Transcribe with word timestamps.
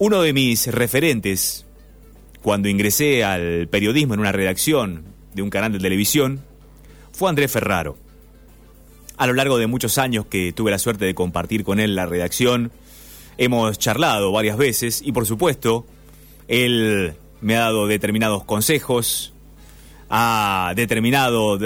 Uno 0.00 0.22
de 0.22 0.32
mis 0.32 0.68
referentes, 0.68 1.66
cuando 2.40 2.68
ingresé 2.68 3.24
al 3.24 3.66
periodismo 3.66 4.14
en 4.14 4.20
una 4.20 4.30
redacción 4.30 5.02
de 5.34 5.42
un 5.42 5.50
canal 5.50 5.72
de 5.72 5.80
televisión, 5.80 6.40
fue 7.10 7.28
Andrés 7.28 7.50
Ferraro. 7.50 7.98
A 9.16 9.26
lo 9.26 9.32
largo 9.32 9.58
de 9.58 9.66
muchos 9.66 9.98
años 9.98 10.26
que 10.26 10.52
tuve 10.52 10.70
la 10.70 10.78
suerte 10.78 11.04
de 11.04 11.16
compartir 11.16 11.64
con 11.64 11.80
él 11.80 11.96
la 11.96 12.06
redacción, 12.06 12.70
hemos 13.38 13.76
charlado 13.76 14.30
varias 14.30 14.56
veces 14.56 15.02
y 15.04 15.10
por 15.10 15.26
supuesto, 15.26 15.84
él 16.46 17.14
me 17.40 17.56
ha 17.56 17.60
dado 17.62 17.88
determinados 17.88 18.44
consejos, 18.44 19.32
ha 20.10 20.74
determinado 20.76 21.58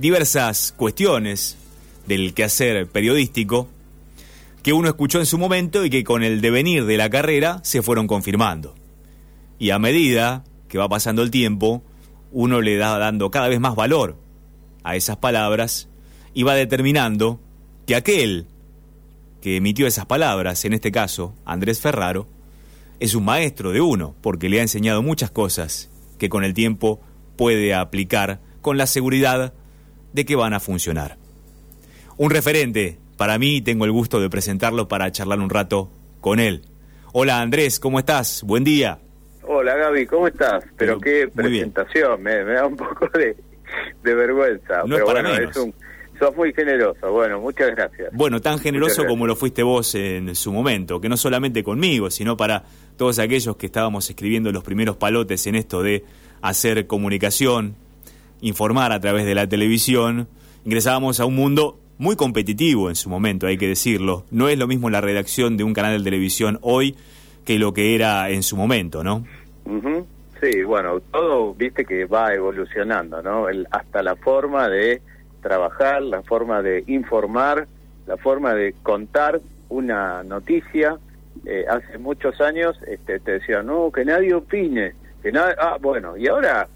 diversas 0.00 0.74
cuestiones 0.76 1.56
del 2.08 2.34
quehacer 2.34 2.88
periodístico 2.88 3.68
que 4.62 4.72
uno 4.72 4.88
escuchó 4.88 5.18
en 5.18 5.26
su 5.26 5.38
momento 5.38 5.84
y 5.84 5.90
que 5.90 6.04
con 6.04 6.22
el 6.22 6.40
devenir 6.40 6.84
de 6.84 6.96
la 6.96 7.10
carrera 7.10 7.60
se 7.62 7.82
fueron 7.82 8.06
confirmando. 8.06 8.74
Y 9.58 9.70
a 9.70 9.78
medida 9.78 10.44
que 10.68 10.78
va 10.78 10.88
pasando 10.88 11.22
el 11.22 11.30
tiempo, 11.30 11.82
uno 12.30 12.60
le 12.60 12.76
da 12.76 12.98
dando 12.98 13.30
cada 13.30 13.48
vez 13.48 13.60
más 13.60 13.74
valor 13.74 14.16
a 14.84 14.96
esas 14.96 15.16
palabras 15.16 15.88
y 16.32 16.44
va 16.44 16.54
determinando 16.54 17.40
que 17.86 17.96
aquel 17.96 18.46
que 19.40 19.56
emitió 19.56 19.86
esas 19.86 20.06
palabras, 20.06 20.64
en 20.64 20.72
este 20.72 20.92
caso 20.92 21.34
Andrés 21.44 21.80
Ferraro, 21.80 22.28
es 23.00 23.16
un 23.16 23.24
maestro 23.24 23.72
de 23.72 23.80
uno, 23.80 24.14
porque 24.20 24.48
le 24.48 24.60
ha 24.60 24.62
enseñado 24.62 25.02
muchas 25.02 25.32
cosas 25.32 25.90
que 26.18 26.28
con 26.28 26.44
el 26.44 26.54
tiempo 26.54 27.00
puede 27.36 27.74
aplicar 27.74 28.40
con 28.60 28.78
la 28.78 28.86
seguridad 28.86 29.52
de 30.12 30.24
que 30.24 30.36
van 30.36 30.54
a 30.54 30.60
funcionar. 30.60 31.18
Un 32.16 32.30
referente 32.30 32.98
para 33.16 33.38
mí 33.38 33.60
tengo 33.62 33.84
el 33.84 33.92
gusto 33.92 34.20
de 34.20 34.30
presentarlo 34.30 34.88
para 34.88 35.10
charlar 35.12 35.40
un 35.40 35.50
rato 35.50 35.90
con 36.20 36.40
él. 36.40 36.62
Hola 37.12 37.40
Andrés, 37.40 37.78
¿cómo 37.78 37.98
estás? 37.98 38.42
Buen 38.42 38.64
día. 38.64 38.98
Hola 39.44 39.76
Gaby, 39.76 40.06
¿cómo 40.06 40.28
estás? 40.28 40.64
Pero, 40.76 41.00
qué 41.00 41.28
presentación, 41.28 42.22
me, 42.22 42.42
da 42.44 42.66
un 42.66 42.76
poco 42.76 43.08
de, 43.08 43.36
vergüenza. 44.02 44.78
No 44.78 44.94
pero 44.94 44.98
es 44.98 45.04
para 45.04 45.28
bueno, 45.28 45.50
es 45.50 45.56
un, 45.56 45.74
sos 46.18 46.36
muy 46.36 46.52
generoso, 46.52 47.10
bueno, 47.10 47.40
muchas 47.40 47.70
gracias. 47.72 48.10
Bueno, 48.12 48.40
tan 48.40 48.58
generoso 48.58 49.04
como 49.06 49.26
lo 49.26 49.34
fuiste 49.34 49.62
vos 49.62 49.94
en 49.94 50.34
su 50.36 50.52
momento, 50.52 51.00
que 51.00 51.08
no 51.08 51.16
solamente 51.16 51.64
conmigo, 51.64 52.10
sino 52.10 52.36
para 52.36 52.64
todos 52.96 53.18
aquellos 53.18 53.56
que 53.56 53.66
estábamos 53.66 54.08
escribiendo 54.08 54.52
los 54.52 54.62
primeros 54.62 54.96
palotes 54.96 55.46
en 55.46 55.56
esto 55.56 55.82
de 55.82 56.04
hacer 56.40 56.86
comunicación, 56.86 57.74
informar 58.40 58.92
a 58.92 59.00
través 59.00 59.26
de 59.26 59.34
la 59.34 59.48
televisión, 59.48 60.28
ingresábamos 60.64 61.18
a 61.18 61.24
un 61.24 61.34
mundo 61.34 61.78
muy 61.98 62.16
competitivo 62.16 62.88
en 62.88 62.96
su 62.96 63.08
momento, 63.08 63.46
hay 63.46 63.58
que 63.58 63.68
decirlo. 63.68 64.24
No 64.30 64.48
es 64.48 64.58
lo 64.58 64.66
mismo 64.66 64.90
la 64.90 65.00
redacción 65.00 65.56
de 65.56 65.64
un 65.64 65.74
canal 65.74 65.98
de 65.98 66.04
televisión 66.04 66.58
hoy 66.62 66.96
que 67.44 67.58
lo 67.58 67.72
que 67.72 67.94
era 67.94 68.30
en 68.30 68.42
su 68.42 68.56
momento, 68.56 69.02
¿no? 69.02 69.24
Sí, 70.40 70.64
bueno, 70.64 71.00
todo, 71.12 71.54
viste 71.54 71.84
que 71.84 72.04
va 72.04 72.34
evolucionando, 72.34 73.22
¿no? 73.22 73.48
El, 73.48 73.68
hasta 73.70 74.02
la 74.02 74.16
forma 74.16 74.68
de 74.68 75.00
trabajar, 75.40 76.02
la 76.02 76.22
forma 76.22 76.62
de 76.62 76.82
informar, 76.88 77.68
la 78.06 78.16
forma 78.16 78.52
de 78.54 78.74
contar 78.82 79.40
una 79.68 80.24
noticia. 80.24 80.98
Eh, 81.46 81.64
hace 81.68 81.98
muchos 81.98 82.40
años 82.40 82.76
este, 82.88 83.20
te 83.20 83.32
decían, 83.38 83.66
no, 83.66 83.90
que 83.92 84.04
nadie 84.04 84.34
opine, 84.34 84.94
que 85.22 85.30
nadie... 85.30 85.54
Ah, 85.60 85.78
bueno, 85.80 86.16
y 86.16 86.26
ahora 86.26 86.68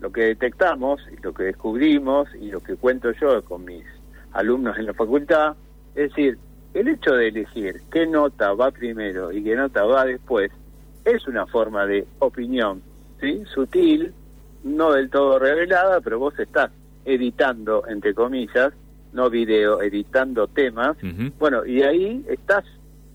lo 0.00 0.10
que 0.10 0.22
detectamos 0.22 1.00
y 1.16 1.22
lo 1.22 1.32
que 1.32 1.44
descubrimos 1.44 2.28
y 2.34 2.50
lo 2.50 2.60
que 2.60 2.74
cuento 2.74 3.12
yo 3.12 3.44
con 3.44 3.64
mis 3.64 3.84
alumnos 4.32 4.78
en 4.78 4.86
la 4.86 4.94
facultad, 4.94 5.54
es 5.94 6.10
decir, 6.10 6.38
el 6.74 6.88
hecho 6.88 7.14
de 7.14 7.28
elegir 7.28 7.82
qué 7.90 8.06
nota 8.06 8.54
va 8.54 8.70
primero 8.70 9.30
y 9.32 9.42
qué 9.44 9.54
nota 9.54 9.84
va 9.84 10.04
después 10.04 10.50
es 11.04 11.26
una 11.26 11.46
forma 11.46 11.86
de 11.86 12.06
opinión, 12.20 12.82
¿sí? 13.20 13.42
Sutil, 13.52 14.12
no 14.64 14.92
del 14.92 15.10
todo 15.10 15.38
revelada, 15.38 16.00
pero 16.00 16.18
vos 16.18 16.38
estás 16.38 16.70
editando, 17.04 17.84
entre 17.88 18.14
comillas, 18.14 18.72
no 19.12 19.28
video, 19.28 19.82
editando 19.82 20.46
temas, 20.46 20.96
bueno, 21.38 21.66
y 21.66 21.82
ahí 21.82 22.24
estás 22.28 22.64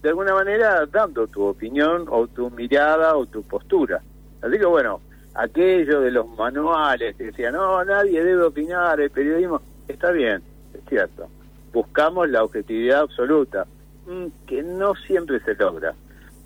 de 0.02 0.10
alguna 0.10 0.34
manera 0.34 0.86
dando 0.86 1.28
tu 1.28 1.44
opinión 1.44 2.06
o 2.10 2.28
tu 2.28 2.52
mirada 2.52 3.16
o 3.16 3.26
tu 3.26 3.42
postura. 3.44 4.02
Así 4.42 4.60
que 4.60 4.66
bueno, 4.66 5.02
aquello 5.34 6.02
de 6.02 6.12
los 6.12 6.28
manuales 6.38 7.16
que 7.16 7.26
decían, 7.26 7.54
no, 7.54 7.84
nadie 7.84 8.24
debe 8.24 8.44
opinar, 8.44 9.00
el 9.00 9.10
periodismo, 9.10 9.62
está 9.88 10.12
bien, 10.12 10.42
cierto. 10.88 11.28
Buscamos 11.74 12.30
la 12.30 12.44
objetividad 12.44 13.02
absoluta, 13.02 13.66
mm, 14.08 14.46
que 14.46 14.64
no 14.64 14.96
siempre 14.96 15.40
se 15.42 15.56
logra. 15.56 15.94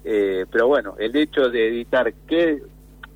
Eh, 0.03 0.45
pero 0.51 0.67
bueno, 0.67 0.95
el 0.97 1.15
hecho 1.15 1.49
de 1.49 1.67
editar 1.67 2.11
que 2.27 2.63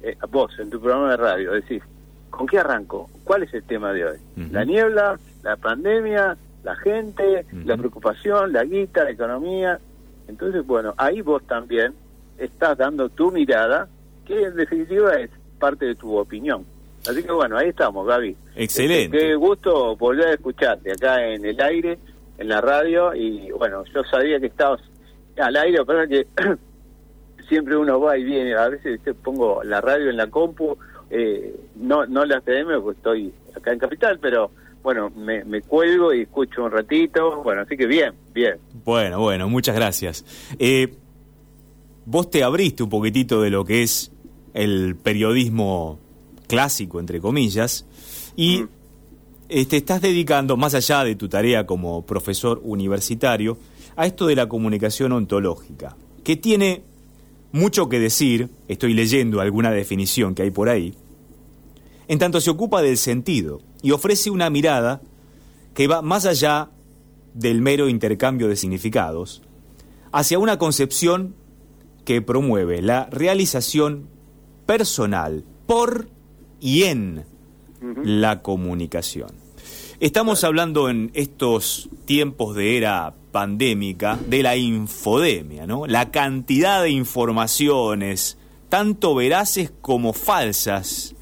eh, 0.03 0.17
vos 0.29 0.57
en 0.59 0.69
tu 0.69 0.79
programa 0.79 1.11
de 1.11 1.17
radio 1.17 1.51
decís, 1.53 1.81
¿con 2.29 2.45
qué 2.45 2.59
arranco? 2.59 3.09
¿Cuál 3.23 3.43
es 3.43 3.53
el 3.53 3.63
tema 3.63 3.91
de 3.91 4.05
hoy? 4.05 4.17
La 4.51 4.63
niebla, 4.63 5.19
la 5.41 5.55
pandemia, 5.55 6.37
la 6.63 6.75
gente, 6.75 7.45
la 7.65 7.77
preocupación, 7.77 8.53
la 8.53 8.63
guita, 8.63 9.03
la 9.03 9.11
economía. 9.11 9.79
Entonces, 10.27 10.65
bueno, 10.65 10.93
ahí 10.97 11.21
vos 11.21 11.43
también 11.47 11.93
estás 12.37 12.77
dando 12.77 13.09
tu 13.09 13.31
mirada, 13.31 13.87
que 14.25 14.43
en 14.43 14.55
definitiva 14.55 15.15
es 15.15 15.29
parte 15.59 15.85
de 15.85 15.95
tu 15.95 16.17
opinión. 16.17 16.65
Así 17.07 17.23
que 17.23 17.31
bueno, 17.31 17.57
ahí 17.57 17.69
estamos, 17.69 18.07
Gaby. 18.07 18.35
Excelente. 18.55 19.17
qué 19.17 19.35
gusto 19.35 19.95
volver 19.95 20.27
a 20.27 20.33
escucharte 20.33 20.91
acá 20.91 21.25
en 21.25 21.45
el 21.45 21.59
aire, 21.61 21.99
en 22.37 22.47
la 22.47 22.61
radio, 22.61 23.13
y 23.13 23.51
bueno, 23.51 23.83
yo 23.93 24.03
sabía 24.03 24.39
que 24.39 24.47
estabas 24.47 24.81
al 25.37 25.55
aire, 25.55 25.79
pero 25.85 26.07
que 26.07 26.27
siempre 27.49 27.77
uno 27.77 27.99
va 27.99 28.17
y 28.17 28.23
viene, 28.23 28.53
a 28.55 28.69
veces 28.69 28.99
pongo 29.23 29.63
la 29.63 29.81
radio 29.81 30.09
en 30.09 30.17
la 30.17 30.27
compu, 30.27 30.77
eh, 31.09 31.55
no 31.75 32.05
no 32.07 32.25
la 32.25 32.37
FM 32.37 32.79
porque 32.79 32.97
estoy 32.97 33.33
acá 33.55 33.71
en 33.71 33.79
Capital, 33.79 34.19
pero 34.19 34.51
bueno, 34.81 35.11
me, 35.15 35.43
me, 35.45 35.61
cuelgo 35.61 36.13
y 36.13 36.21
escucho 36.21 36.63
un 36.63 36.71
ratito, 36.71 37.41
bueno, 37.41 37.61
así 37.61 37.75
que 37.75 37.87
bien, 37.87 38.13
bien. 38.33 38.57
Bueno, 38.83 39.19
bueno, 39.19 39.49
muchas 39.49 39.75
gracias. 39.75 40.23
Eh, 40.59 40.93
vos 42.05 42.29
te 42.29 42.43
abriste 42.43 42.83
un 42.83 42.89
poquitito 42.89 43.41
de 43.41 43.49
lo 43.49 43.65
que 43.65 43.81
es 43.81 44.11
el 44.53 44.95
periodismo 44.95 45.99
clásico, 46.47 46.99
entre 46.99 47.19
comillas, 47.19 47.85
y 48.35 48.65
te 49.47 49.61
este, 49.61 49.77
estás 49.77 50.01
dedicando, 50.01 50.57
más 50.57 50.73
allá 50.73 51.03
de 51.03 51.15
tu 51.15 51.29
tarea 51.29 51.65
como 51.65 52.05
profesor 52.05 52.61
universitario, 52.63 53.57
a 53.95 54.05
esto 54.05 54.27
de 54.27 54.35
la 54.35 54.49
comunicación 54.49 55.11
ontológica, 55.11 55.95
que 56.23 56.35
tiene 56.35 56.83
mucho 57.51 57.87
que 57.87 57.99
decir, 57.99 58.49
estoy 58.67 58.93
leyendo 58.93 59.39
alguna 59.39 59.71
definición 59.71 60.35
que 60.35 60.43
hay 60.43 60.51
por 60.51 60.67
ahí, 60.67 60.93
en 62.07 62.19
tanto 62.19 62.41
se 62.41 62.49
ocupa 62.49 62.81
del 62.81 62.97
sentido 62.97 63.61
y 63.81 63.91
ofrece 63.91 64.29
una 64.29 64.49
mirada 64.49 65.01
que 65.73 65.87
va 65.87 66.01
más 66.01 66.25
allá 66.25 66.69
del 67.33 67.61
mero 67.61 67.87
intercambio 67.89 68.47
de 68.47 68.55
significados, 68.55 69.41
hacia 70.11 70.39
una 70.39 70.57
concepción 70.57 71.35
que 72.03 72.21
promueve 72.21 72.81
la 72.81 73.07
realización 73.11 74.07
personal 74.65 75.43
por 75.65 76.07
y 76.65 76.81
en 76.85 77.23
la 78.03 78.41
comunicación. 78.41 79.29
Estamos 79.99 80.43
hablando 80.43 80.89
en 80.89 81.11
estos 81.13 81.89
tiempos 82.05 82.55
de 82.55 82.75
era 82.75 83.13
pandémica 83.31 84.17
de 84.27 84.41
la 84.41 84.57
infodemia, 84.57 85.67
¿no? 85.67 85.85
La 85.85 86.09
cantidad 86.09 86.81
de 86.81 86.89
informaciones, 86.89 88.39
tanto 88.67 89.13
veraces 89.13 89.71
como 89.79 90.11
falsas, 90.11 91.13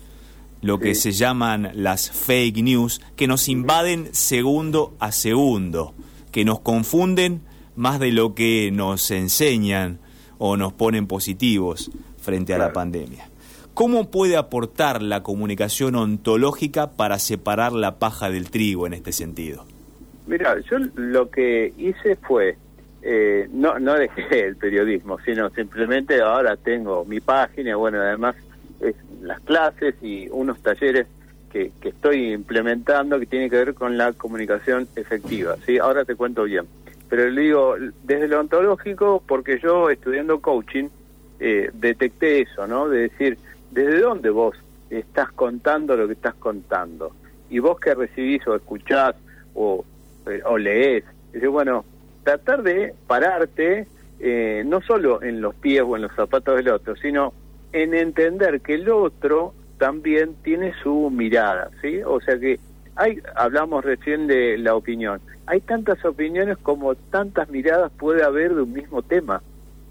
lo 0.62 0.80
que 0.80 0.96
se 0.96 1.12
llaman 1.12 1.72
las 1.74 2.10
fake 2.10 2.64
news, 2.64 3.02
que 3.18 3.28
nos 3.28 3.50
invaden 3.50 4.08
segundo 4.14 4.96
a 5.00 5.12
segundo, 5.12 5.94
que 6.32 6.46
nos 6.46 6.62
confunden 6.62 7.42
más 7.76 8.00
de 8.00 8.14
lo 8.14 8.34
que 8.34 8.72
nos 8.72 9.12
enseñan 9.12 10.00
o 10.38 10.56
nos 10.56 10.72
ponen 10.72 11.06
positivos 11.06 11.92
frente 12.18 12.54
a 12.54 12.58
la 12.58 12.72
pandemia. 12.72 13.33
¿Cómo 13.74 14.12
puede 14.12 14.38
aportar 14.38 15.02
la 15.02 15.24
comunicación 15.24 15.96
ontológica 15.96 16.92
para 16.92 17.18
separar 17.18 17.74
la 17.74 17.98
paja 17.98 18.30
del 18.30 18.52
trigo 18.52 18.86
en 18.86 18.94
este 18.94 19.12
sentido? 19.12 19.66
Mira, 20.28 20.60
yo 20.60 20.78
lo 20.96 21.32
que 21.32 21.74
hice 21.76 22.16
fue, 22.18 22.56
eh, 23.02 23.48
no, 23.52 23.80
no 23.80 23.96
dejé 23.96 24.46
el 24.48 24.58
periodismo, 24.58 25.18
sino 25.26 25.50
simplemente 25.50 26.22
ahora 26.22 26.56
tengo 26.56 27.04
mi 27.04 27.20
página, 27.20 27.76
bueno, 27.76 28.00
además 28.00 28.36
es 28.80 28.96
las 29.22 29.40
clases 29.40 29.96
y 30.04 30.28
unos 30.30 30.62
talleres 30.62 31.08
que, 31.52 31.72
que 31.82 31.90
estoy 31.90 32.32
implementando 32.32 33.20
que 33.20 33.26
tienen 33.26 33.50
que 33.50 33.58
ver 33.58 33.74
con 33.74 33.98
la 33.98 34.14
comunicación 34.14 34.88
efectiva, 34.96 35.56
¿sí? 35.66 35.80
Ahora 35.80 36.06
te 36.06 36.16
cuento 36.16 36.44
bien. 36.44 36.66
Pero 37.10 37.30
le 37.30 37.42
digo, 37.42 37.76
desde 38.04 38.28
lo 38.28 38.40
ontológico, 38.40 39.24
porque 39.26 39.60
yo 39.60 39.90
estudiando 39.90 40.40
coaching, 40.42 40.90
eh, 41.40 41.72
detecté 41.74 42.42
eso, 42.42 42.68
¿no? 42.68 42.88
De 42.88 43.10
decir, 43.10 43.38
¿desde 43.74 44.02
dónde 44.02 44.30
vos 44.30 44.56
estás 44.90 45.32
contando 45.32 45.98
lo 45.98 46.08
que 46.08 46.14
estás 46.14 46.36
contando? 46.36 47.12
Y 47.50 47.60
vos 47.60 47.80
que 47.80 47.94
recibís 47.94 48.46
o 48.48 48.56
escuchás 48.56 49.16
o, 49.56 49.84
eh, 50.28 50.42
o 50.46 50.58
lees, 50.58 51.04
bueno, 51.50 51.84
tratar 52.24 52.64
de 52.64 52.94
pararte, 53.08 53.88
eh, 54.20 54.64
no 54.66 54.82
solo 54.82 55.22
en 55.22 55.42
los 55.42 55.56
pies 55.56 55.84
o 55.86 55.96
en 55.96 56.04
los 56.04 56.14
zapatos 56.16 56.56
del 56.56 56.70
otro, 56.70 56.96
sino 56.96 57.34
en 57.72 57.94
entender 57.94 58.62
que 58.62 58.76
el 58.76 58.90
otro 58.90 59.54
también 59.78 60.36
tiene 60.44 60.74
su 60.82 61.10
mirada, 61.10 61.70
¿sí? 61.82 62.02
O 62.06 62.22
sea 62.22 62.38
que 62.40 62.60
hay, 62.96 63.20
hablamos 63.36 63.84
recién 63.84 64.28
de 64.28 64.58
la 64.58 64.76
opinión, 64.76 65.20
hay 65.48 65.62
tantas 65.62 66.04
opiniones 66.06 66.58
como 66.60 66.96
tantas 66.96 67.50
miradas 67.50 67.92
puede 67.98 68.24
haber 68.24 68.54
de 68.54 68.62
un 68.62 68.74
mismo 68.74 69.02
tema, 69.02 69.42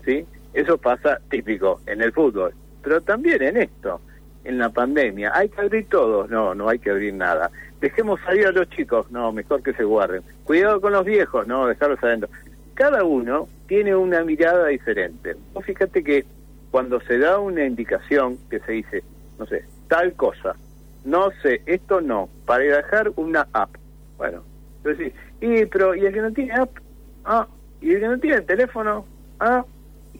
¿sí? 0.04 0.24
Eso 0.54 0.78
pasa 0.78 1.18
típico 1.28 1.80
en 1.86 2.00
el 2.02 2.12
fútbol, 2.12 2.54
pero 2.82 3.00
también 3.00 3.42
en 3.42 3.56
esto, 3.56 4.00
en 4.44 4.58
la 4.58 4.70
pandemia. 4.70 5.32
¿Hay 5.34 5.48
que 5.48 5.60
abrir 5.60 5.88
todo? 5.88 6.26
No, 6.28 6.54
no 6.54 6.68
hay 6.68 6.78
que 6.78 6.90
abrir 6.90 7.14
nada. 7.14 7.50
Dejemos 7.80 8.20
salir 8.20 8.46
a 8.46 8.52
los 8.52 8.68
chicos, 8.70 9.10
no, 9.10 9.32
mejor 9.32 9.62
que 9.62 9.72
se 9.72 9.84
guarden. 9.84 10.22
Cuidado 10.44 10.80
con 10.80 10.92
los 10.92 11.04
viejos, 11.04 11.46
no, 11.46 11.66
dejarlos 11.66 12.02
adentro. 12.02 12.28
Cada 12.74 13.04
uno 13.04 13.48
tiene 13.66 13.94
una 13.94 14.24
mirada 14.24 14.68
diferente. 14.68 15.36
Vos 15.52 15.64
fíjate 15.64 16.02
que 16.02 16.24
cuando 16.70 17.00
se 17.00 17.18
da 17.18 17.38
una 17.38 17.64
indicación 17.64 18.38
que 18.50 18.60
se 18.60 18.72
dice, 18.72 19.04
no 19.38 19.46
sé, 19.46 19.64
tal 19.88 20.14
cosa, 20.14 20.56
no 21.04 21.30
sé, 21.42 21.62
esto 21.66 22.00
no, 22.00 22.28
para 22.46 22.64
dejar 22.64 23.12
una 23.16 23.46
app. 23.52 23.70
Bueno, 24.16 24.42
y, 25.40 25.66
pero, 25.66 25.94
¿y 25.94 26.06
el 26.06 26.14
que 26.14 26.20
no 26.20 26.32
tiene 26.32 26.54
app? 26.54 26.70
Ah, 27.24 27.46
¿y 27.80 27.92
el 27.92 28.00
que 28.00 28.08
no 28.08 28.18
tiene 28.18 28.40
teléfono? 28.42 29.04
Ah, 29.40 29.64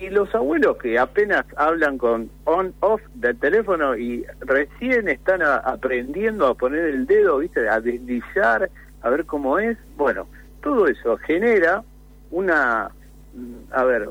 y 0.03 0.11
los 0.11 0.35
abuelos 0.35 0.79
que 0.79 0.99
apenas 0.99 1.45
hablan 1.57 1.97
con 1.97 2.29
on-off 2.45 3.01
del 3.15 3.39
teléfono 3.39 3.97
y 3.97 4.27
recién 4.41 5.07
están 5.09 5.43
aprendiendo 5.43 6.49
a 6.49 6.55
poner 6.55 6.87
el 6.87 7.07
dedo, 7.07 7.39
¿viste? 7.39 7.69
A 7.69 7.81
deslizar, 7.81 8.69
a 9.01 9.11
ver 9.11 9.25
cómo 9.27 9.61
es. 9.61 9.79
Bueno, 9.97 10.27
todo 10.61 10.89
eso 10.89 11.17
genera 11.19 11.85
una, 12.33 12.91
mm, 13.33 13.73
a 13.73 13.85
ver, 13.85 14.09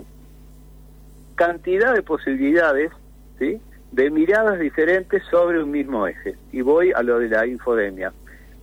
cantidad 1.36 1.94
de 1.94 2.04
posibilidades, 2.04 2.92
¿sí? 3.38 3.60
De 3.92 4.10
miradas 4.10 4.60
diferentes 4.60 5.22
sobre 5.30 5.62
un 5.62 5.72
mismo 5.72 6.08
eje. 6.08 6.38
Y 6.54 6.62
voy 6.62 6.94
a 6.94 7.04
lo 7.04 7.20
de 7.20 7.28
la 7.28 7.46
infodemia. 7.46 8.14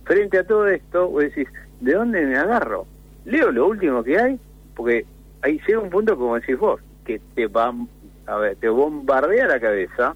Frente 0.03 0.39
a 0.39 0.47
todo 0.47 0.67
esto, 0.67 1.07
vos 1.07 1.21
decís, 1.21 1.47
¿de 1.79 1.93
dónde 1.93 2.25
me 2.25 2.37
agarro? 2.37 2.87
Leo 3.25 3.51
lo 3.51 3.67
último 3.67 4.03
que 4.03 4.17
hay, 4.17 4.39
porque 4.75 5.05
ahí 5.43 5.61
llega 5.67 5.79
un 5.79 5.91
punto 5.91 6.17
como 6.17 6.33
decís 6.33 6.57
vos, 6.57 6.81
que 7.09 7.19
te 7.33 7.47
va, 7.47 7.73
a 8.27 8.35
ver, 8.37 8.55
te 8.57 8.69
bombardea 8.69 9.47
la 9.47 9.59
cabeza 9.59 10.15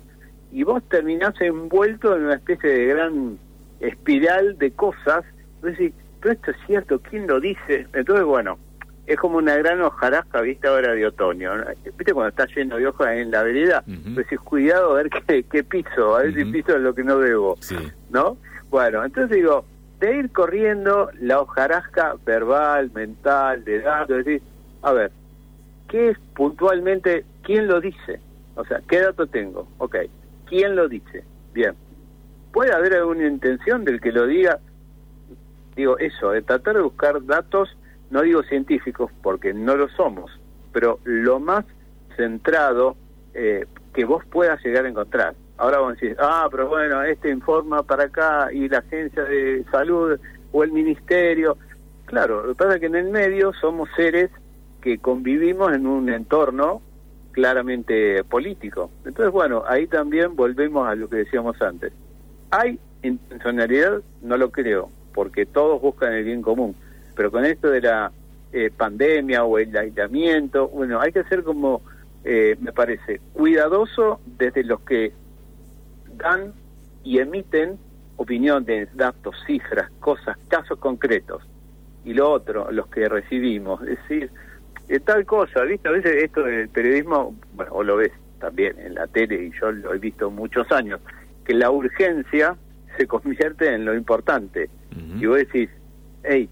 y 0.52 0.62
vos 0.62 0.84
terminás 0.90 1.34
envuelto 1.42 2.16
en 2.16 2.26
una 2.26 2.36
especie 2.36 2.70
de 2.70 2.86
gran 2.86 3.40
espiral 3.80 4.60
de 4.60 4.72
cosas. 4.74 5.26
Vos 5.60 5.72
decís, 5.72 5.92
pero 6.22 6.36
esto 6.36 6.52
es 6.52 6.58
cierto, 6.68 7.00
¿quién 7.00 7.26
lo 7.26 7.40
dice? 7.40 7.88
Entonces, 7.94 8.26
bueno, 8.26 8.60
es 9.08 9.18
como 9.18 9.40
una 9.40 9.56
gran 9.56 9.82
hojarasca 9.82 10.42
vista 10.42 10.70
ahora 10.70 10.94
de 10.94 11.08
otoño. 11.08 11.52
¿Viste 11.98 12.14
cuando 12.14 12.30
está 12.30 12.46
lleno 12.56 12.78
de 12.78 12.86
hojas 12.86 13.08
en 13.14 13.32
la 13.32 13.42
vereda? 13.42 13.84
Uh 13.88 14.12
Decís, 14.12 14.40
cuidado 14.42 14.92
a 14.92 15.02
ver 15.02 15.10
qué, 15.10 15.64
piso, 15.64 16.16
a 16.16 16.22
ver 16.22 16.36
si 16.36 16.46
piso 16.46 16.76
es 16.76 16.82
lo 16.82 16.94
que 16.94 17.04
no 17.04 17.18
debo. 17.18 17.58
¿No? 18.12 18.38
Bueno, 18.70 19.04
entonces 19.04 19.36
digo, 19.36 19.66
de 20.00 20.18
ir 20.18 20.32
corriendo 20.32 21.10
la 21.20 21.42
hojarasca 21.42 22.18
verbal, 22.24 22.92
mental, 22.94 23.64
de 23.66 23.80
datos, 23.80 24.24
a 24.84 24.94
ver, 24.94 25.12
¿qué 25.94 26.10
es 26.10 26.18
puntualmente, 26.36 27.24
quién 27.44 27.68
lo 27.68 27.80
dice? 27.80 28.20
O 28.56 28.66
sea, 28.66 28.82
¿qué 28.90 29.00
dato 29.00 29.28
tengo? 29.28 29.68
Ok, 29.78 29.98
¿quién 30.50 30.76
lo 30.76 30.90
dice? 30.90 31.24
Bien. 31.54 31.76
¿Puede 32.52 32.74
haber 32.74 32.96
alguna 32.96 33.28
intención 33.28 33.86
del 33.86 34.02
que 34.02 34.12
lo 34.12 34.26
diga? 34.26 34.58
Digo, 35.76 36.00
eso, 36.00 36.32
de 36.32 36.42
tratar 36.42 36.78
de 36.78 36.82
buscar 36.82 37.24
datos, 37.24 37.78
no 38.10 38.24
digo 38.24 38.42
científicos, 38.42 39.12
porque 39.22 39.54
no 39.54 39.78
lo 39.78 39.88
somos, 39.90 40.32
pero 40.72 40.98
lo 41.04 41.40
más 41.40 41.64
centrado 42.18 42.96
eh, 43.36 43.68
que 43.94 44.04
vos 44.04 44.26
puedas 44.26 44.64
llegar 44.66 44.86
a 44.86 44.90
encontrar. 44.90 45.36
Ahora 45.58 45.78
vos 45.78 45.94
decís, 45.94 46.18
ah, 46.20 46.48
pero 46.50 46.70
bueno, 46.70 47.04
este 47.04 47.30
informa 47.30 47.84
para 47.84 48.06
acá 48.06 48.50
y 48.52 48.68
la 48.68 48.80
agencia 48.80 49.26
de 49.26 49.64
salud 49.72 50.20
o 50.52 50.64
el 50.64 50.72
ministerio. 50.72 51.56
Claro, 52.06 52.42
lo 52.42 52.50
que 52.50 52.56
pasa 52.56 52.74
es 52.76 52.80
que 52.80 52.88
en 52.88 52.96
el 52.96 53.12
medio 53.12 53.54
somos 53.62 53.90
seres 53.96 54.32
que 54.84 54.98
convivimos 54.98 55.74
en 55.74 55.88
un 55.88 56.10
entorno 56.10 56.82
claramente 57.32 58.22
político. 58.26 58.92
Entonces, 59.06 59.32
bueno, 59.32 59.64
ahí 59.66 59.88
también 59.88 60.36
volvemos 60.36 60.86
a 60.86 60.94
lo 60.94 61.08
que 61.08 61.16
decíamos 61.16 61.60
antes. 61.62 61.94
¿Hay 62.52 62.78
intencionalidad? 63.02 64.02
No 64.22 64.36
lo 64.36 64.52
creo, 64.52 64.90
porque 65.14 65.46
todos 65.46 65.82
buscan 65.82 66.12
el 66.12 66.26
bien 66.26 66.42
común. 66.42 66.76
Pero 67.16 67.32
con 67.32 67.46
esto 67.46 67.70
de 67.70 67.80
la 67.80 68.12
eh, 68.52 68.72
pandemia 68.76 69.46
o 69.46 69.58
el 69.58 69.76
aislamiento, 69.76 70.68
bueno, 70.68 71.00
hay 71.00 71.14
que 71.14 71.24
ser 71.24 71.44
como, 71.44 71.82
eh, 72.26 72.58
me 72.60 72.74
parece, 72.74 73.22
cuidadoso 73.32 74.20
desde 74.38 74.66
los 74.66 74.82
que 74.82 75.14
dan 76.18 76.52
y 77.06 77.20
emiten 77.20 77.78
opiniones, 78.18 78.90
datos, 78.94 79.36
cifras, 79.48 79.90
cosas, 80.02 80.38
casos 80.50 80.78
concretos. 80.78 81.42
Y 82.04 82.14
lo 82.14 82.30
otro, 82.30 82.70
los 82.70 82.88
que 82.88 83.08
recibimos. 83.08 83.82
Es 83.84 83.98
decir, 84.02 84.30
tal 85.06 85.26
cosa, 85.26 85.64
¿viste? 85.64 85.88
A 85.88 85.92
veces 85.92 86.24
esto 86.24 86.44
del 86.44 86.70
periodismo, 86.70 87.36
bueno, 87.54 87.72
o 87.74 87.84
lo 87.84 87.98
ves 87.98 88.12
también 88.40 88.78
en 88.80 88.96
la 88.96 89.08
tele 89.08 89.46
y 89.46 89.52
yo 89.60 89.72
lo 89.72 89.94
he 89.94 90.00
visto 90.00 90.30
muchos 90.30 90.72
años, 90.72 91.00
que 91.46 91.54
la 91.54 91.72
urgencia 91.72 92.56
se 92.98 93.08
convierte 93.08 93.74
en 93.74 93.86
lo 93.86 93.96
importante. 93.96 94.70
Y 95.20 95.26
vos 95.26 95.38
decís, 95.38 95.70
hey, 96.24 96.48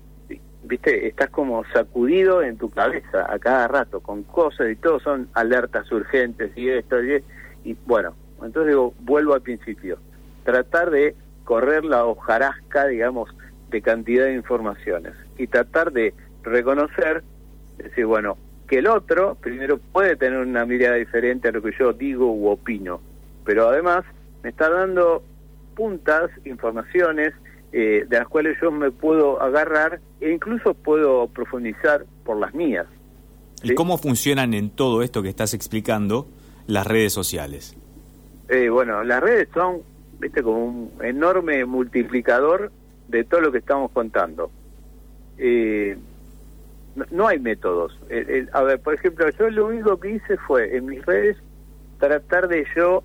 viste, 0.64 1.08
estás 1.08 1.30
como 1.30 1.64
sacudido 1.74 2.42
en 2.42 2.58
tu 2.58 2.70
cabeza 2.70 3.32
a 3.32 3.38
cada 3.38 3.68
rato 3.68 4.00
con 4.00 4.24
cosas 4.24 4.70
y 4.72 4.76
todo 4.76 5.00
son 5.00 5.28
alertas 5.34 5.92
urgentes 5.92 6.52
y 6.56 6.70
esto 6.70 7.04
y, 7.04 7.24
y 7.64 7.76
bueno, 7.86 8.16
entonces 8.42 8.70
digo, 8.70 8.94
vuelvo 9.02 9.34
al 9.34 9.42
principio, 9.42 10.00
tratar 10.44 10.90
de 10.90 11.16
correr 11.44 11.86
la 11.86 12.06
hojarasca, 12.06 12.88
digamos, 12.88 13.30
de 13.70 13.82
cantidad 13.82 14.26
de 14.26 14.34
informaciones 14.34 15.14
y 15.38 15.48
tratar 15.48 15.92
de 15.92 16.14
reconocer 16.44 17.24
es 17.82 17.90
decir, 17.90 18.06
bueno, 18.06 18.38
que 18.68 18.78
el 18.78 18.88
otro 18.88 19.36
primero 19.36 19.80
puede 19.80 20.16
tener 20.16 20.40
una 20.40 20.66
mirada 20.66 20.96
diferente 20.96 21.50
a 21.50 21.52
lo 21.52 21.62
que 21.62 21.72
yo 21.78 21.94
digo 21.94 22.32
u 22.32 22.48
opino, 22.48 23.02
pero 23.44 23.68
además 23.70 24.04
me 24.44 24.50
está 24.50 24.70
dando 24.70 25.24
puntas, 25.76 26.30
informaciones 26.46 27.34
eh, 27.74 28.06
de 28.08 28.20
las 28.20 28.28
cuales 28.28 28.58
yo 28.62 28.72
me 28.72 28.92
puedo 28.92 29.42
agarrar 29.42 30.00
e 30.20 30.32
incluso 30.32 30.74
puedo 30.74 31.28
profundizar 31.28 32.06
por 32.24 32.38
las 32.38 32.54
mías. 32.54 32.86
¿Y 33.64 33.74
cómo 33.74 33.98
funcionan 33.98 34.54
en 34.54 34.70
todo 34.70 35.02
esto 35.02 35.24
que 35.24 35.30
estás 35.30 35.54
explicando 35.54 36.28
las 36.68 36.86
redes 36.86 37.14
sociales? 37.14 37.76
Eh, 38.48 38.70
bueno, 38.70 39.04
las 39.04 39.22
redes 39.22 39.48
son, 39.54 39.82
viste, 40.20 40.44
como 40.44 40.66
un 40.66 40.92
enorme 41.04 41.66
multiplicador 41.66 42.72
de 43.08 43.24
todo 43.24 43.42
lo 43.42 43.52
que 43.52 43.60
estamos 43.60 43.92
contando. 43.92 44.52
Eh, 45.38 45.98
no, 47.12 47.28
hay 47.28 47.40
métodos. 47.40 47.98
a 48.52 48.64
ver, 48.64 48.80
por 48.80 48.94
ejemplo, 48.94 49.30
yo 49.30 49.50
lo 49.50 49.68
único 49.68 50.00
que 50.00 50.12
hice 50.12 50.38
fue 50.38 50.76
en 50.76 50.86
mis 50.88 51.06
redes 51.06 51.38
tratar 52.00 52.48
de 52.48 52.66
yo 52.76 53.04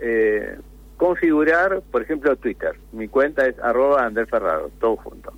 eh, 0.00 0.56
configurar, 0.96 1.82
por 1.90 2.02
ejemplo, 2.02 2.34
Twitter. 2.36 2.74
Mi 2.92 3.08
cuenta 3.08 3.46
es 3.46 3.58
arroba 3.60 4.04
Andrés 4.04 4.28
Ferraro, 4.28 4.70
todo 4.80 4.96
junto. 4.96 5.32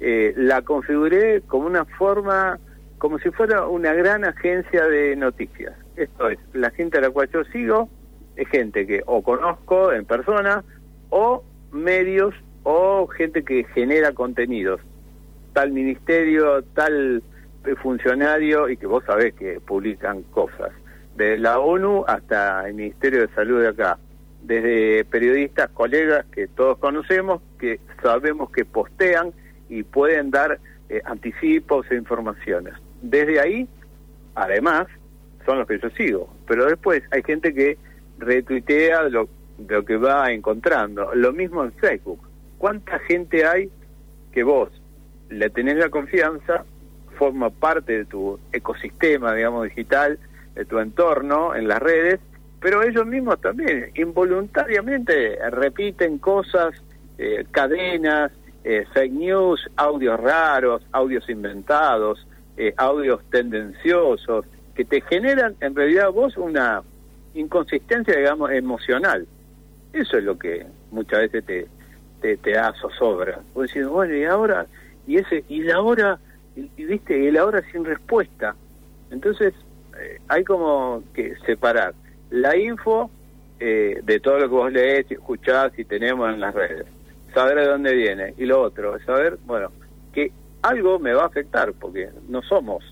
Eh, 0.00 0.34
la 0.36 0.62
configuré 0.62 1.40
como 1.42 1.66
una 1.66 1.84
forma, 1.84 2.58
como 2.98 3.18
si 3.18 3.30
fuera 3.30 3.66
una 3.66 3.92
gran 3.94 4.24
agencia 4.24 4.86
de 4.86 5.16
noticias. 5.16 5.74
Esto 5.96 6.28
es, 6.28 6.38
la 6.52 6.70
gente 6.70 6.98
a 6.98 7.00
la 7.00 7.10
cual 7.10 7.28
yo 7.32 7.44
sigo 7.44 7.88
es 8.36 8.48
gente 8.48 8.86
que 8.86 9.02
o 9.06 9.22
conozco 9.22 9.92
en 9.92 10.04
persona 10.04 10.62
o 11.10 11.42
medios 11.72 12.34
o 12.64 13.06
gente 13.06 13.44
que 13.44 13.64
genera 13.74 14.12
contenidos 14.12 14.80
tal 15.56 15.72
ministerio, 15.72 16.62
tal 16.74 17.22
funcionario, 17.82 18.68
y 18.68 18.76
que 18.76 18.86
vos 18.86 19.02
sabés 19.06 19.32
que 19.32 19.58
publican 19.58 20.22
cosas, 20.24 20.70
de 21.16 21.38
la 21.38 21.58
ONU 21.60 22.04
hasta 22.06 22.68
el 22.68 22.74
Ministerio 22.74 23.22
de 23.22 23.34
Salud 23.34 23.62
de 23.62 23.68
acá, 23.68 23.98
desde 24.42 25.06
periodistas, 25.06 25.70
colegas 25.70 26.26
que 26.26 26.46
todos 26.46 26.76
conocemos, 26.76 27.40
que 27.58 27.80
sabemos 28.02 28.50
que 28.50 28.66
postean 28.66 29.32
y 29.70 29.82
pueden 29.82 30.30
dar 30.30 30.60
eh, 30.90 31.00
anticipos 31.06 31.90
e 31.90 31.94
informaciones. 31.94 32.74
Desde 33.00 33.40
ahí, 33.40 33.66
además, 34.34 34.88
son 35.46 35.60
los 35.60 35.66
que 35.66 35.78
yo 35.78 35.88
sigo, 35.96 36.28
pero 36.46 36.66
después 36.66 37.02
hay 37.10 37.22
gente 37.22 37.54
que 37.54 37.78
retuitea 38.18 39.04
lo, 39.04 39.26
lo 39.66 39.84
que 39.86 39.96
va 39.96 40.30
encontrando. 40.32 41.14
Lo 41.14 41.32
mismo 41.32 41.64
en 41.64 41.72
Facebook. 41.72 42.20
¿Cuánta 42.58 42.98
gente 42.98 43.46
hay 43.46 43.70
que 44.32 44.42
vos 44.42 44.68
le 45.30 45.50
tenés 45.50 45.76
la 45.76 45.88
confianza, 45.88 46.64
forma 47.18 47.50
parte 47.50 47.98
de 47.98 48.04
tu 48.04 48.38
ecosistema, 48.52 49.34
digamos, 49.34 49.64
digital, 49.64 50.18
de 50.54 50.64
tu 50.64 50.78
entorno 50.78 51.54
en 51.54 51.68
las 51.68 51.80
redes, 51.80 52.20
pero 52.60 52.82
ellos 52.82 53.06
mismos 53.06 53.40
también 53.40 53.90
involuntariamente 53.94 55.38
repiten 55.50 56.18
cosas, 56.18 56.74
eh, 57.18 57.44
cadenas, 57.50 58.32
eh, 58.64 58.84
fake 58.92 59.12
news, 59.12 59.70
audios 59.76 60.18
raros, 60.18 60.82
audios 60.92 61.28
inventados, 61.28 62.26
eh, 62.56 62.74
audios 62.76 63.20
tendenciosos, 63.30 64.44
que 64.74 64.84
te 64.84 65.00
generan 65.02 65.54
en 65.60 65.74
realidad 65.74 66.10
vos 66.10 66.36
una 66.36 66.82
inconsistencia, 67.34 68.16
digamos, 68.16 68.50
emocional. 68.50 69.26
Eso 69.92 70.18
es 70.18 70.24
lo 70.24 70.38
que 70.38 70.66
muchas 70.90 71.20
veces 71.20 71.44
te, 71.44 71.68
te, 72.20 72.36
te 72.38 72.52
da 72.52 72.74
zozobra. 72.74 73.40
Vos 73.54 73.68
decís, 73.68 73.86
bueno, 73.86 74.14
y 74.14 74.24
ahora, 74.24 74.66
y 75.06 75.18
ese, 75.18 75.44
y 75.48 75.62
la 75.62 75.80
hora, 75.80 76.18
y, 76.54 76.84
viste, 76.84 77.18
y 77.18 77.30
la 77.30 77.44
hora 77.44 77.62
sin 77.70 77.84
respuesta. 77.84 78.54
Entonces, 79.10 79.54
eh, 79.98 80.20
hay 80.28 80.44
como 80.44 81.02
que 81.14 81.36
separar 81.46 81.94
la 82.30 82.56
info 82.56 83.10
eh, 83.60 84.00
de 84.02 84.20
todo 84.20 84.38
lo 84.38 84.48
que 84.48 84.54
vos 84.54 84.72
lees, 84.72 85.10
escuchás 85.10 85.78
y 85.78 85.84
tenemos 85.84 86.32
en 86.32 86.40
las 86.40 86.54
redes. 86.54 86.86
Saber 87.32 87.58
de 87.58 87.66
dónde 87.66 87.94
viene. 87.94 88.34
Y 88.36 88.46
lo 88.46 88.62
otro, 88.62 88.98
saber, 89.04 89.38
bueno, 89.44 89.70
que 90.12 90.32
algo 90.62 90.98
me 90.98 91.12
va 91.12 91.24
a 91.24 91.26
afectar, 91.26 91.72
porque 91.74 92.08
no 92.28 92.42
somos 92.42 92.84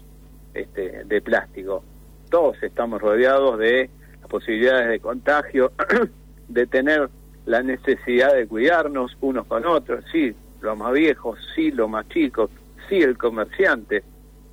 este, 0.55 1.05
de 1.05 1.21
plástico. 1.21 1.83
Todos 2.31 2.63
estamos 2.63 3.01
rodeados 3.01 3.59
de 3.59 3.91
posibilidades 4.29 4.89
de 4.89 5.01
contagio, 5.01 5.73
de 6.49 6.67
tener 6.67 7.09
la 7.47 7.63
necesidad 7.63 8.35
de 8.35 8.47
cuidarnos 8.47 9.17
unos 9.21 9.47
con 9.47 9.67
otros, 9.67 10.05
sí, 10.11 10.35
los 10.61 10.77
más 10.77 10.93
viejos, 10.93 11.39
sí, 11.55 11.71
los 11.71 11.89
más 11.89 12.09
chicos, 12.09 12.51
sí, 12.89 13.03
el 13.03 13.17
comerciante. 13.19 14.03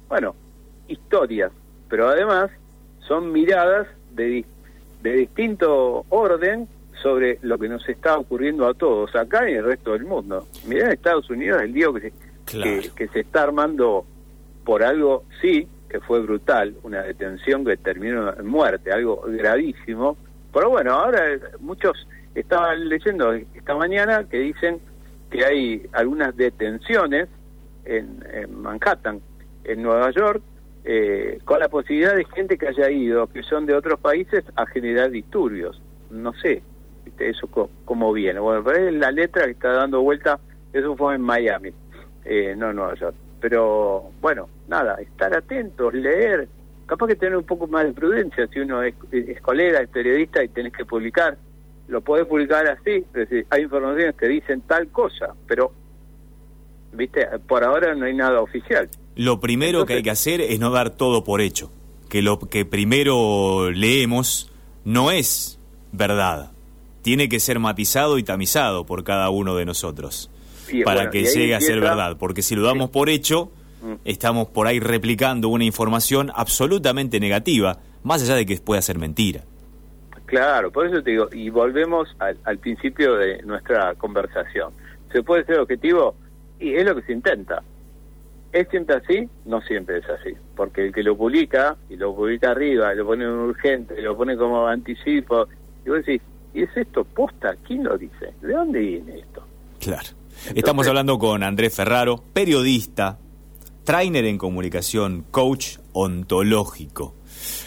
Bueno, 0.08 0.36
historias, 0.88 1.51
pero 1.89 2.08
además 2.10 2.51
son 3.08 3.31
miradas 3.31 3.88
de, 4.12 4.46
de 5.01 5.13
distinto 5.13 6.05
orden 6.10 6.67
sobre 7.01 7.39
lo 7.41 7.58
que 7.58 7.67
nos 7.67 7.88
está 7.89 8.17
ocurriendo 8.17 8.67
a 8.67 8.74
todos, 8.74 9.15
acá 9.15 9.50
y 9.50 9.53
en 9.53 9.60
el 9.60 9.65
resto 9.65 9.93
del 9.93 10.05
mundo. 10.05 10.48
Mirá 10.67 10.86
en 10.86 10.91
Estados 10.93 11.29
Unidos 11.29 11.62
el 11.62 11.74
lío 11.74 11.93
que 11.93 12.01
se, 12.01 12.13
que, 12.46 12.91
que 12.96 13.08
se 13.08 13.22
está 13.22 13.43
armando 13.43 14.05
por 14.63 14.84
algo, 14.84 15.24
sí, 15.41 15.67
que 15.89 16.00
fue 16.00 16.22
brutal, 16.22 16.75
una 16.84 17.01
detención 17.01 17.65
que 17.65 17.77
terminó 17.77 18.34
en 18.34 18.46
muerte, 18.46 18.91
algo 18.91 19.24
gravísimo. 19.27 20.15
Pero 20.53 20.70
bueno, 20.70 20.93
ahora 20.93 21.24
muchos 21.60 22.08
estaban 22.36 22.88
leyendo 22.88 23.34
esta 23.34 23.75
mañana 23.75 24.24
que 24.29 24.39
dicen 24.39 24.79
que 25.31 25.45
hay 25.45 25.89
algunas 25.93 26.35
detenciones 26.35 27.29
en, 27.85 28.19
Manhattan, 28.61 29.21
en 29.63 29.81
Nueva 29.81 30.11
York, 30.11 30.43
eh, 30.83 31.39
con 31.45 31.59
la 31.59 31.69
posibilidad 31.69 32.15
de 32.15 32.25
gente 32.25 32.57
que 32.57 32.67
haya 32.67 32.91
ido, 32.91 33.27
que 33.27 33.41
son 33.43 33.65
de 33.65 33.73
otros 33.73 34.00
países, 34.00 34.43
a 34.55 34.65
generar 34.67 35.09
disturbios. 35.09 35.81
No 36.11 36.33
sé 36.33 36.61
eso 37.19 37.47
cómo 37.85 38.13
viene. 38.13 38.39
Bueno, 38.39 38.63
pero 38.63 38.88
es 38.88 38.93
la 38.93 39.11
letra 39.11 39.45
que 39.45 39.51
está 39.51 39.71
dando 39.73 40.01
vuelta, 40.01 40.39
eso 40.73 40.95
fue 40.95 41.15
en 41.15 41.21
Miami, 41.21 41.71
eh, 42.25 42.55
no 42.57 42.69
en 42.69 42.75
Nueva 42.75 42.95
York. 42.95 43.15
Pero 43.39 44.11
bueno, 44.21 44.50
nada, 44.67 44.95
estar 44.95 45.35
atentos, 45.35 45.93
leer, 45.93 46.47
capaz 46.85 47.07
que 47.07 47.15
tener 47.15 47.38
un 47.38 47.43
poco 47.43 47.67
más 47.67 47.85
de 47.85 47.93
prudencia 47.93 48.47
si 48.47 48.59
uno 48.59 48.83
es, 48.83 48.95
colega, 49.41 49.81
es 49.81 49.89
periodista 49.89 50.43
y 50.43 50.50
tenés 50.50 50.73
que 50.73 50.85
publicar. 50.85 51.38
Lo 51.91 52.00
podés 52.00 52.25
publicar 52.25 52.65
así, 52.67 53.03
es 53.05 53.12
decir, 53.12 53.45
hay 53.50 53.63
informaciones 53.63 54.15
que 54.15 54.29
dicen 54.29 54.62
tal 54.62 54.88
cosa, 54.88 55.36
pero, 55.45 55.74
viste, 56.93 57.27
por 57.50 57.65
ahora 57.65 57.93
no 57.95 58.05
hay 58.05 58.13
nada 58.13 58.39
oficial. 58.39 58.89
Lo 59.17 59.41
primero 59.41 59.86
que 59.86 59.95
hay 59.95 60.01
que 60.01 60.10
hacer 60.10 60.39
es 60.39 60.57
no 60.57 60.71
dar 60.71 60.91
todo 60.91 61.25
por 61.25 61.41
hecho, 61.41 61.69
que 62.07 62.21
lo 62.21 62.39
que 62.39 62.63
primero 62.63 63.71
leemos 63.71 64.53
no 64.86 65.12
es 65.12 65.60
verdad, 65.91 66.53
tiene 67.01 67.27
que 67.27 67.41
ser 67.41 67.60
matizado 67.60 68.17
y 68.17 68.24
tamizado 68.24 68.86
por 68.86 69.03
cada 69.03 69.29
uno 69.29 69.57
de 69.57 69.65
nosotros 69.65 70.29
para 70.86 71.10
que 71.10 71.25
llegue 71.25 71.55
a 71.55 71.60
ser 71.60 71.81
verdad, 71.81 72.15
porque 72.17 72.41
si 72.41 72.55
lo 72.55 72.62
damos 72.62 72.89
por 72.89 73.10
hecho, 73.10 73.51
mm. 73.81 73.95
estamos 74.05 74.48
por 74.48 74.65
ahí 74.65 74.79
replicando 74.79 75.50
una 75.50 75.65
información 75.65 76.31
absolutamente 76.33 77.19
negativa, 77.19 77.79
más 78.01 78.24
allá 78.24 78.36
de 78.36 78.45
que 78.45 78.55
pueda 78.62 78.81
ser 78.81 78.98
mentira. 78.98 79.43
Claro, 80.31 80.71
por 80.71 80.88
eso 80.88 81.03
te 81.03 81.11
digo, 81.11 81.27
y 81.33 81.50
volvemos 81.50 82.07
al, 82.19 82.57
principio 82.59 83.15
de 83.17 83.41
nuestra 83.41 83.95
conversación. 83.95 84.71
¿Se 85.11 85.23
puede 85.23 85.43
ser 85.43 85.59
objetivo? 85.59 86.15
Y 86.57 86.73
es 86.73 86.85
lo 86.85 86.95
que 86.95 87.01
se 87.01 87.11
intenta. 87.11 87.61
¿Es 88.53 88.69
siempre 88.69 88.95
así? 88.95 89.27
No 89.43 89.59
siempre 89.59 89.97
es 89.97 90.09
así, 90.09 90.33
porque 90.55 90.85
el 90.85 90.93
que 90.93 91.03
lo 91.03 91.17
publica, 91.17 91.75
y 91.89 91.97
lo 91.97 92.15
publica 92.15 92.51
arriba, 92.51 92.93
lo 92.93 93.05
pone 93.07 93.25
en 93.25 93.31
urgente, 93.31 94.01
lo 94.01 94.15
pone 94.15 94.38
como 94.38 94.65
anticipo, 94.67 95.50
y 95.85 95.89
vos 95.89 96.05
decís, 96.05 96.21
¿y 96.53 96.63
es 96.63 96.77
esto 96.77 97.03
posta? 97.03 97.53
¿Quién 97.67 97.83
lo 97.83 97.97
dice? 97.97 98.33
¿De 98.39 98.53
dónde 98.53 98.79
viene 98.79 99.19
esto? 99.19 99.43
Claro. 99.81 100.07
Estamos 100.55 100.88
hablando 100.88 101.19
con 101.19 101.43
Andrés 101.43 101.75
Ferraro, 101.75 102.23
periodista, 102.31 103.19
trainer 103.83 104.23
en 104.23 104.38
comunicación, 104.38 105.25
coach 105.29 105.75
ontológico. 105.91 107.15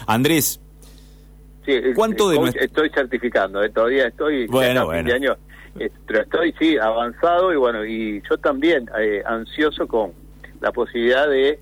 Andrés, 0.07 0.61
¿cuánto 1.95 2.29
de 2.29 2.51
Estoy 2.59 2.89
certificando, 2.89 3.63
eh, 3.63 3.69
todavía 3.69 4.07
estoy... 4.07 4.47
Bueno, 4.47 4.85
bueno. 4.85 5.09
Eh, 5.77 5.91
pero 6.07 6.21
estoy, 6.21 6.53
sí, 6.57 6.77
avanzado 6.77 7.51
y 7.51 7.57
bueno, 7.57 7.83
y 7.85 8.21
yo 8.29 8.37
también 8.37 8.89
eh, 8.97 9.21
ansioso 9.25 9.87
con 9.87 10.13
la 10.61 10.71
posibilidad 10.71 11.27
de 11.27 11.59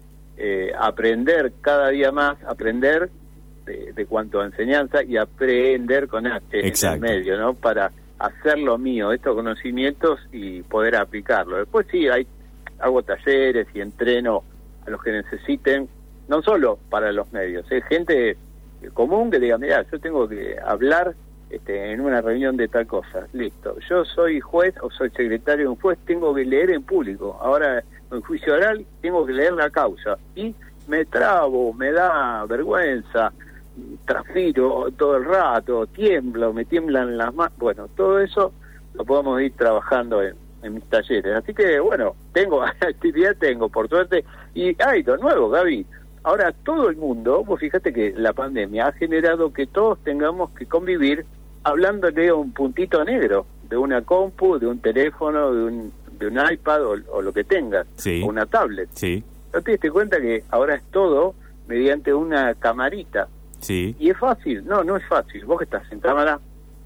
aprender 0.78 1.54
cada 1.62 1.90
día 1.90 2.12
más, 2.12 2.38
aprender 2.44 3.10
de, 3.66 4.06
cuanto 4.06 4.42
a 4.42 4.46
enseñanza 4.46 5.04
y 5.04 5.18
aprender 5.18 6.08
con 6.08 6.28
H 6.28 6.44
en 6.52 6.94
el 6.94 7.00
medio, 7.00 7.38
¿no? 7.38 7.54
Para 7.54 7.92
hacer 8.20 8.60
lo 8.60 8.78
mío, 8.78 9.12
estos 9.12 9.36
conocimientos 9.36 10.20
y 10.32 10.62
poder 10.64 10.96
aplicarlo. 10.96 11.58
Después 11.58 11.88
sí, 11.92 12.08
hay, 12.08 12.28
hago 12.80 13.04
talleres 13.04 13.68
y 13.74 13.82
entreno 13.82 14.44
a 14.86 14.90
los 14.90 15.02
que 15.02 15.12
necesiten, 15.12 15.88
no 16.28 16.42
solo 16.42 16.78
para 16.90 17.12
los 17.12 17.32
medios, 17.32 17.66
es 17.72 17.84
gente 17.86 18.38
común 18.92 19.32
que 19.32 19.40
diga, 19.40 19.58
mira, 19.58 19.86
yo 19.92 20.00
tengo 20.00 20.28
que 20.28 20.58
hablar 20.64 21.16
este, 21.50 21.92
en 21.92 22.02
una 22.02 22.22
reunión 22.22 22.58
de 22.58 22.68
tal 22.68 22.88
cosa, 22.88 23.28
listo, 23.34 23.78
yo 23.90 24.04
soy 24.06 24.40
juez 24.40 24.76
o 24.82 24.90
soy 24.90 25.10
secretario 25.12 25.66
de 25.66 25.70
un 25.70 25.80
juez, 25.80 26.00
tengo 26.06 26.34
que 26.34 26.46
leer 26.46 26.72
en 26.72 26.84
público, 26.84 27.38
ahora 27.42 27.84
en 28.12 28.22
juicio 28.22 28.54
oral 28.54 28.86
tengo 29.02 29.26
que 29.26 29.34
leer 29.34 29.54
la 29.54 29.70
causa 29.70 30.18
y 30.36 30.56
me 30.88 31.06
trabo, 31.06 31.74
me 31.74 31.92
da 31.92 32.46
vergüenza, 32.46 33.32
transpiro 34.06 34.88
todo 34.98 35.18
el 35.18 35.26
rato, 35.26 35.88
tiemblo, 35.88 36.54
me 36.54 36.66
tiemblan 36.66 37.18
las 37.18 37.34
manos, 37.34 37.58
bueno, 37.58 37.88
todo 37.96 38.20
eso 38.20 38.54
lo 38.94 39.06
podemos 39.06 39.42
ir 39.42 39.54
trabajando 39.56 40.22
en, 40.22 40.36
mis 40.64 40.84
talleres. 40.86 41.36
Así 41.36 41.54
que, 41.54 41.78
bueno, 41.80 42.16
tengo 42.32 42.64
actividad, 42.82 43.36
tengo, 43.38 43.68
por 43.68 43.90
suerte, 43.90 44.24
y 44.54 44.76
hay 44.82 45.04
de 45.04 45.18
nuevo, 45.18 45.50
Gaby. 45.50 45.86
Ahora, 46.24 46.54
todo 46.54 46.90
el 46.90 46.96
mundo, 46.96 47.44
vos 47.44 47.60
fíjate 47.60 47.92
que 47.92 48.14
la 48.16 48.34
pandemia 48.34 48.88
ha 48.88 48.92
generado 48.94 49.52
que 49.52 49.68
todos 49.68 50.00
tengamos 50.04 50.52
que 50.52 50.66
convivir 50.66 51.26
hablando 51.64 52.12
de 52.12 52.32
un 52.32 52.52
puntito 52.54 53.04
negro, 53.04 53.46
de 53.70 53.78
una 53.78 54.02
compu, 54.02 54.58
de 54.58 54.68
un 54.68 54.80
teléfono, 54.80 55.54
de 55.54 55.64
un, 55.64 55.94
de 56.18 56.28
un 56.28 56.40
iPad 56.52 56.86
o, 56.86 57.22
lo 57.22 57.34
que 57.34 57.44
tengas, 57.44 57.88
o 58.24 58.28
una 58.28 58.46
tablet. 58.46 58.90
Sí. 58.94 59.24
¿No 59.54 59.62
te 59.62 59.72
diste 59.72 59.92
cuenta 59.92 60.20
que 60.20 60.44
ahora 60.50 60.76
es 60.76 60.84
todo 60.92 61.36
mediante 61.68 62.14
una 62.14 62.54
camarita? 62.56 63.28
Y 64.00 64.10
es 64.10 64.18
fácil, 64.18 64.66
no, 64.66 64.84
no 64.84 64.98
es 64.98 65.06
fácil. 65.08 65.46
Vos 65.46 65.58
que 65.58 65.66
estás 65.66 65.90
en 65.92 66.00
cámara, 66.00 66.40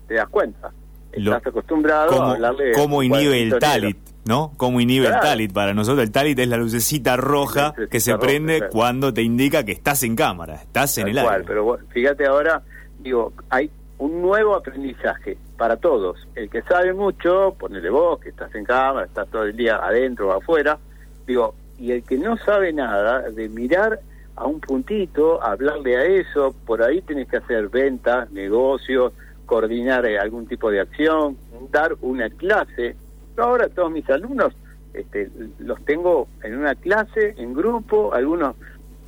te 0.08 0.16
das 0.16 0.30
cuenta. 0.30 0.72
Estás 1.18 1.48
acostumbrado 1.48 2.22
a 2.22 2.32
hablarle. 2.32 2.72
¿Cómo 2.74 3.04
inhibe 3.04 3.42
el 3.42 3.60
talit? 3.60 3.98
¿No? 4.26 4.52
¿Cómo 4.58 4.82
inhibe 4.82 5.08
el 5.08 5.20
talit? 5.20 5.54
Para 5.54 5.74
nosotros 5.74 6.04
el 6.04 6.12
talit 6.12 6.38
es 6.40 6.48
la 6.48 6.58
lucecita 6.58 7.16
roja 7.18 7.74
que 7.90 8.00
se 8.00 8.18
prende 8.18 8.68
cuando 8.70 9.14
te 9.14 9.22
indica 9.22 9.64
que 9.64 9.72
estás 9.72 10.04
en 10.04 10.16
cámara, 10.16 10.56
estás 10.56 10.98
en 10.98 11.08
el 11.10 11.18
aire. 11.18 11.44
Pero 11.46 11.78
fíjate 11.90 12.26
ahora, 12.26 12.62
digo, 13.00 13.34
hay 13.50 13.70
un 14.00 14.22
nuevo 14.22 14.56
aprendizaje 14.56 15.38
para 15.58 15.78
todos. 15.78 16.28
El 16.36 16.50
que 16.50 16.62
sabe 16.64 16.94
mucho, 16.94 17.56
ponele 17.58 17.90
vos, 17.90 18.20
que 18.20 18.30
estás 18.30 18.54
en 18.56 18.64
cámara, 18.64 19.08
estás 19.08 19.28
todo 19.30 19.44
el 19.44 19.56
día 19.56 19.78
adentro 19.78 20.30
o 20.30 20.32
afuera, 20.34 20.78
digo, 21.26 21.56
y 21.80 21.92
el 21.92 22.04
que 22.04 22.18
no 22.18 22.38
sabe 22.38 22.74
nada, 22.74 23.30
de 23.30 23.50
mirar 23.50 24.00
a 24.36 24.46
un 24.46 24.60
puntito, 24.60 25.44
hablarle 25.44 25.98
a 25.98 26.04
eso, 26.06 26.56
por 26.66 26.84
ahí 26.84 27.02
tenés 27.02 27.28
que 27.28 27.38
hacer 27.38 27.70
ventas, 27.70 28.30
negocios, 28.32 29.14
coordinar 29.48 30.06
eh, 30.06 30.20
algún 30.20 30.46
tipo 30.46 30.70
de 30.70 30.82
acción, 30.82 31.36
dar 31.72 31.96
una 32.02 32.30
clase. 32.30 32.96
Yo 33.36 33.44
ahora 33.44 33.68
todos 33.70 33.92
mis 33.92 34.08
alumnos 34.10 34.54
este, 34.94 35.32
los 35.60 35.84
tengo 35.86 36.28
en 36.44 36.58
una 36.58 36.76
clase, 36.76 37.34
en 37.38 37.54
grupo, 37.54 38.14
algunos 38.14 38.56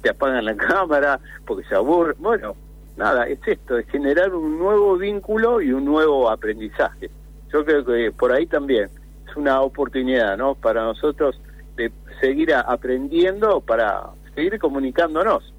te 0.01 0.09
apagan 0.09 0.45
la 0.45 0.55
cámara 0.57 1.19
porque 1.45 1.67
se 1.67 1.75
aburren. 1.75 2.15
Bueno, 2.19 2.55
nada, 2.97 3.27
es 3.27 3.39
esto, 3.45 3.77
es 3.77 3.87
generar 3.89 4.33
un 4.33 4.57
nuevo 4.57 4.97
vínculo 4.97 5.61
y 5.61 5.71
un 5.71 5.85
nuevo 5.85 6.29
aprendizaje. 6.29 7.11
Yo 7.51 7.65
creo 7.65 7.85
que 7.85 8.11
por 8.11 8.31
ahí 8.31 8.45
también 8.45 8.89
es 9.27 9.35
una 9.35 9.61
oportunidad, 9.61 10.37
¿no? 10.37 10.55
Para 10.55 10.83
nosotros 10.83 11.39
de 11.75 11.91
seguir 12.21 12.53
aprendiendo 12.53 13.61
para 13.61 14.09
seguir 14.35 14.59
comunicándonos. 14.59 15.53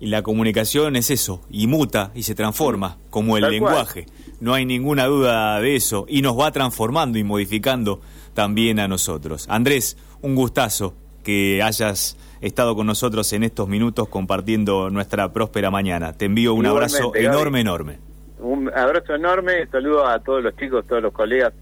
Y 0.00 0.06
la 0.06 0.22
comunicación 0.22 0.96
es 0.96 1.10
eso, 1.10 1.42
y 1.50 1.66
muta 1.66 2.10
y 2.14 2.22
se 2.22 2.34
transforma, 2.34 2.96
como 3.10 3.36
el 3.36 3.50
lenguaje. 3.50 4.06
No 4.40 4.54
hay 4.54 4.64
ninguna 4.64 5.04
duda 5.04 5.60
de 5.60 5.76
eso, 5.76 6.06
y 6.08 6.22
nos 6.22 6.38
va 6.40 6.50
transformando 6.52 7.18
y 7.18 7.24
modificando 7.24 8.00
también 8.32 8.80
a 8.80 8.88
nosotros. 8.88 9.46
Andrés, 9.50 9.98
un 10.22 10.34
gustazo 10.34 10.94
que 11.22 11.62
hayas 11.62 12.16
estado 12.40 12.74
con 12.74 12.86
nosotros 12.86 13.30
en 13.34 13.44
estos 13.44 13.68
minutos 13.68 14.08
compartiendo 14.08 14.88
nuestra 14.88 15.34
próspera 15.34 15.70
mañana. 15.70 16.14
Te 16.14 16.24
envío 16.24 16.54
un 16.54 16.64
abrazo 16.64 17.14
enorme, 17.14 17.60
enorme. 17.60 17.98
Un 18.38 18.70
abrazo 18.74 19.14
enorme, 19.14 19.66
saludo 19.66 20.06
a 20.06 20.18
todos 20.20 20.42
los 20.42 20.56
chicos, 20.56 20.86
todos 20.86 21.02
los 21.02 21.12
colegas. 21.12 21.52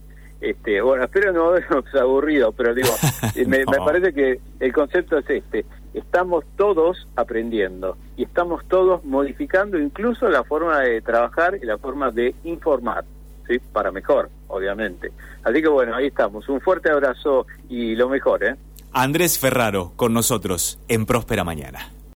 Este, 0.40 0.80
bueno, 0.80 1.02
espero 1.02 1.32
no 1.32 1.46
habernos 1.48 1.92
aburrido, 2.00 2.52
pero 2.52 2.72
digo, 2.72 2.90
me, 3.46 3.58
me 3.58 3.78
parece 3.84 4.12
que 4.12 4.38
el 4.60 4.72
concepto 4.72 5.18
es 5.18 5.28
este 5.28 5.66
estamos 5.94 6.44
todos 6.56 7.08
aprendiendo 7.16 7.96
y 8.16 8.24
estamos 8.24 8.66
todos 8.68 9.04
modificando 9.04 9.78
incluso 9.78 10.28
la 10.28 10.44
forma 10.44 10.80
de 10.80 11.00
trabajar 11.00 11.58
y 11.60 11.66
la 11.66 11.78
forma 11.78 12.10
de 12.10 12.34
informar, 12.44 13.04
¿sí? 13.46 13.58
Para 13.72 13.90
mejor, 13.90 14.30
obviamente. 14.48 15.12
Así 15.44 15.62
que 15.62 15.68
bueno, 15.68 15.94
ahí 15.94 16.06
estamos. 16.06 16.48
Un 16.48 16.60
fuerte 16.60 16.90
abrazo 16.90 17.46
y 17.68 17.94
lo 17.94 18.08
mejor, 18.08 18.44
¿eh? 18.44 18.56
Andrés 18.92 19.38
Ferraro 19.38 19.92
con 19.96 20.12
nosotros 20.12 20.78
en 20.88 21.06
Próspera 21.06 21.44
Mañana. 21.44 21.97